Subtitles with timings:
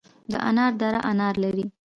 [0.31, 1.65] د انار دره انار لري